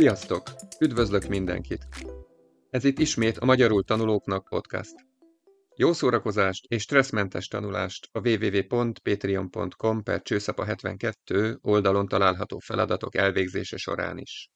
[0.00, 0.42] Sziasztok!
[0.78, 1.88] Üdvözlök mindenkit!
[2.70, 4.94] Ez itt ismét a Magyarul Tanulóknak podcast.
[5.76, 14.18] Jó szórakozást és stresszmentes tanulást a www.patreon.com per csőszapa 72 oldalon található feladatok elvégzése során
[14.18, 14.50] is.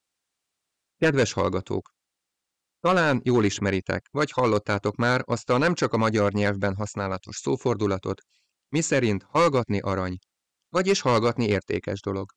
[0.98, 1.95] Kedves hallgatók!
[2.80, 8.23] Talán jól ismeritek, vagy hallottátok már azt a nem csak a magyar nyelvben használatos szófordulatot,
[8.69, 10.16] miszerint hallgatni arany,
[10.69, 12.33] vagyis hallgatni értékes dolog.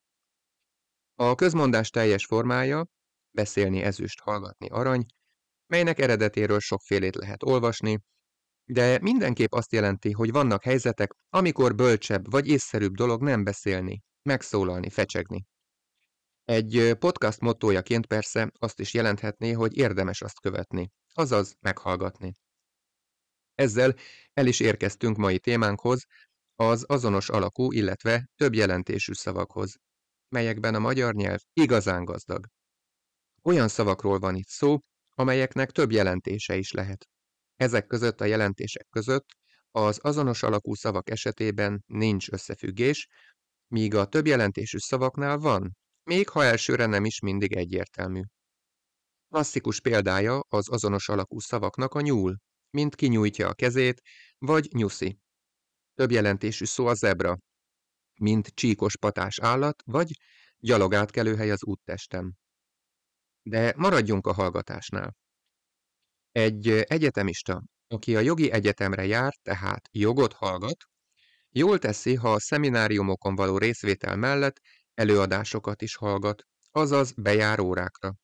[1.15, 2.85] A közmondás teljes formája,
[3.37, 5.05] beszélni ezüst, hallgatni arany,
[5.67, 7.99] melynek eredetéről sokfélét lehet olvasni,
[8.69, 14.89] de mindenképp azt jelenti, hogy vannak helyzetek, amikor bölcsebb vagy észszerűbb dolog nem beszélni, megszólalni,
[14.89, 15.45] fecsegni.
[16.43, 22.33] Egy podcast mottójaként persze azt is jelenthetné, hogy érdemes azt követni, azaz meghallgatni.
[23.55, 23.93] Ezzel
[24.33, 26.05] el is érkeztünk mai témánkhoz,
[26.55, 29.75] az azonos alakú, illetve több jelentésű szavakhoz,
[30.29, 32.45] melyekben a magyar nyelv igazán gazdag.
[33.47, 34.77] Olyan szavakról van itt szó,
[35.13, 37.07] amelyeknek több jelentése is lehet.
[37.55, 39.25] Ezek között a jelentések között
[39.71, 43.07] az azonos alakú szavak esetében nincs összefüggés,
[43.67, 48.21] míg a több jelentésű szavaknál van, még ha elsőre nem is mindig egyértelmű.
[49.29, 52.37] Klasszikus példája az azonos alakú szavaknak a nyúl,
[52.69, 54.01] mint kinyújtja a kezét,
[54.37, 55.19] vagy nyuszi.
[55.93, 57.37] Több jelentésű szó a zebra,
[58.19, 60.11] mint csíkos patás állat, vagy
[60.57, 62.35] gyalogátkelőhely az úttestem.
[63.47, 65.15] De maradjunk a hallgatásnál.
[66.31, 70.85] Egy egyetemista, aki a jogi egyetemre jár, tehát jogot hallgat,
[71.49, 74.59] jól teszi, ha a szemináriumokon való részvétel mellett
[74.93, 78.15] előadásokat is hallgat, azaz bejár órákra.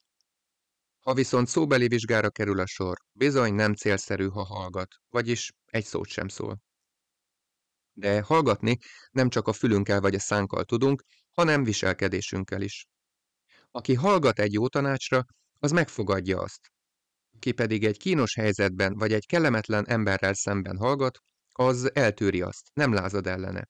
[0.99, 6.07] Ha viszont szóbeli vizsgára kerül a sor, bizony nem célszerű, ha hallgat, vagyis egy szót
[6.07, 6.61] sem szól.
[7.93, 8.77] De hallgatni
[9.11, 12.87] nem csak a fülünkkel vagy a szánkkal tudunk, hanem viselkedésünkkel is.
[13.75, 15.25] Aki hallgat egy jó tanácsra,
[15.59, 16.71] az megfogadja azt.
[17.39, 21.19] Ki pedig egy kínos helyzetben vagy egy kellemetlen emberrel szemben hallgat,
[21.51, 23.69] az eltűri azt, nem lázad ellene.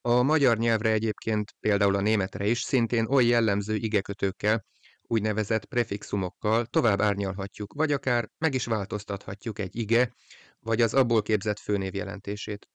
[0.00, 4.64] A magyar nyelvre egyébként, például a németre is szintén oly jellemző igekötőkkel,
[5.02, 10.14] úgynevezett prefixumokkal tovább árnyalhatjuk, vagy akár meg is változtathatjuk egy ige,
[10.58, 12.68] vagy az abból képzett főnév jelentését.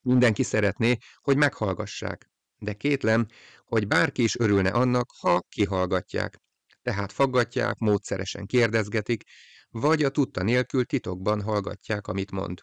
[0.00, 3.26] Mindenki szeretné, hogy meghallgassák, de kétlem,
[3.64, 6.38] hogy bárki is örülne annak, ha kihallgatják.
[6.82, 9.22] Tehát faggatják, módszeresen kérdezgetik,
[9.68, 12.60] vagy a tudta nélkül titokban hallgatják, amit mond.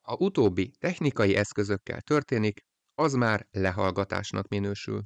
[0.00, 2.60] Ha utóbbi technikai eszközökkel történik,
[2.94, 5.02] az már lehallgatásnak minősül.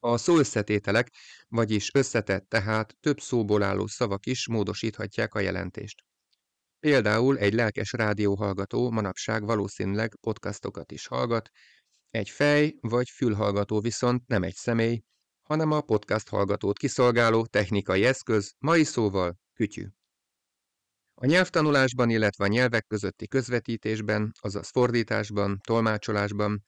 [0.00, 1.08] A szóösszetételek,
[1.48, 6.04] vagyis összetett, tehát több szóból álló szavak is módosíthatják a jelentést.
[6.78, 11.50] Például egy lelkes rádióhallgató manapság valószínűleg podcastokat is hallgat,
[12.14, 15.02] egy fej vagy fülhallgató viszont nem egy személy,
[15.42, 19.86] hanem a podcast hallgatót kiszolgáló technikai eszköz, mai szóval kütyű.
[21.14, 26.64] A nyelvtanulásban, illetve a nyelvek közötti közvetítésben, azaz fordításban, tolmácsolásban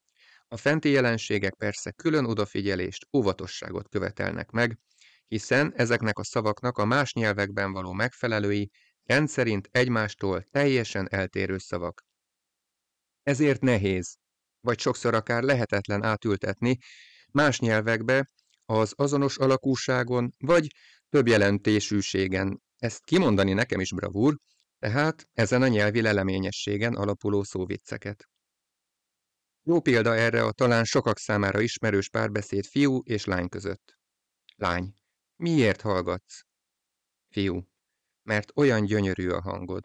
[0.48, 4.78] a fenti jelenségek persze külön odafigyelést, óvatosságot követelnek meg,
[5.26, 8.70] hiszen ezeknek a szavaknak a más nyelvekben való megfelelői
[9.04, 12.04] rendszerint egymástól teljesen eltérő szavak.
[13.22, 14.16] Ezért nehéz,
[14.66, 16.78] vagy sokszor akár lehetetlen átültetni
[17.32, 18.30] más nyelvekbe
[18.64, 20.66] az azonos alakúságon, vagy
[21.08, 22.62] több jelentésűségen.
[22.76, 24.36] Ezt kimondani nekem is bravúr,
[24.78, 28.28] tehát ezen a nyelvi leleményességen alapuló szóvicceket.
[29.62, 33.98] Jó példa erre a talán sokak számára ismerős párbeszéd fiú és lány között.
[34.56, 34.94] Lány.
[35.36, 36.40] Miért hallgatsz?
[37.28, 37.68] Fiú.
[38.22, 39.84] Mert olyan gyönyörű a hangod.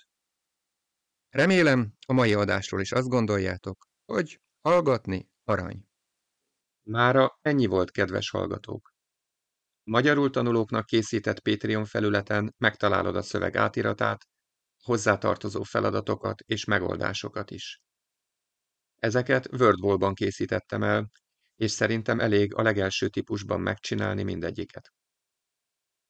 [1.29, 5.87] Remélem, a mai adásról is azt gondoljátok, hogy hallgatni arany.
[6.83, 8.93] Mára ennyi volt, kedves hallgatók.
[9.83, 14.27] Magyarul tanulóknak készített Patreon felületen megtalálod a szöveg átiratát,
[14.83, 17.81] hozzátartozó feladatokat és megoldásokat is.
[18.97, 21.11] Ezeket WordWall-ban készítettem el,
[21.55, 24.93] és szerintem elég a legelső típusban megcsinálni mindegyiket.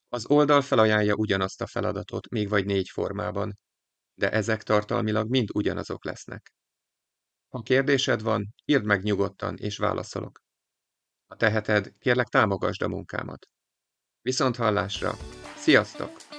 [0.08, 3.60] Az oldal felajánlja ugyanazt a feladatot, még vagy négy formában,
[4.14, 6.54] de ezek tartalmilag mind ugyanazok lesznek.
[7.52, 10.40] Ha kérdésed van, írd meg nyugodtan, és válaszolok.
[11.28, 13.48] Ha teheted, kérlek támogasd a munkámat.
[14.22, 15.12] Viszont hallásra!
[15.56, 16.31] Sziasztok!